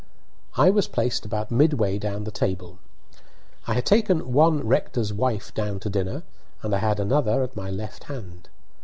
I 0.57 0.71
was 0.71 0.87
placed 0.87 1.27
about 1.27 1.51
midway 1.51 1.99
down 1.99 2.23
the 2.23 2.31
table. 2.31 2.79
I 3.67 3.75
had 3.75 3.85
taken 3.85 4.33
one 4.33 4.65
rector's 4.67 5.13
wife 5.13 5.53
down 5.53 5.79
to 5.81 5.91
dinner, 5.91 6.23
and 6.63 6.73
I 6.73 6.79
had 6.79 6.99
another 6.99 7.43
at 7.43 7.55
my 7.55 7.69
left 7.69 8.05
hand. 8.05 8.49